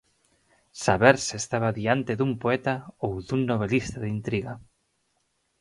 [0.83, 4.53] Saber se estaba diante dun poeta ou dun novelista de intriga.